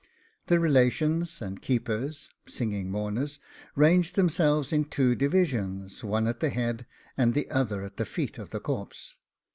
The 0.47 0.59
relations 0.59 1.43
and 1.43 1.61
keepers 1.61 2.31
(SINGING 2.47 2.89
MOURNERS) 2.89 3.37
ranged 3.75 4.15
themselves 4.15 4.73
in 4.73 4.85
two 4.85 5.13
divisions, 5.13 6.03
one 6.03 6.25
at 6.25 6.39
the 6.39 6.49
head, 6.49 6.87
and 7.15 7.35
the 7.35 7.47
other 7.51 7.83
at 7.83 7.97
the 7.97 8.05
feet 8.05 8.39
of 8.39 8.49
the 8.49 8.59
corpse. 8.59 9.17